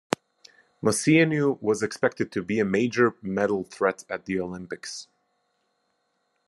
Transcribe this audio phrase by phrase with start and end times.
[0.83, 5.07] Moceanu was expected to be a major medal threat at the Olympics.